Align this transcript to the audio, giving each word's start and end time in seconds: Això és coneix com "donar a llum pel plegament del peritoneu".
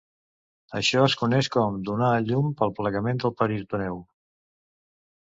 Això 0.79 1.03
és 1.09 1.15
coneix 1.25 1.51
com 1.57 1.77
"donar 1.91 2.09
a 2.15 2.25
llum 2.31 2.51
pel 2.63 2.75
plegament 2.83 3.23
del 3.25 3.39
peritoneu". 3.45 4.05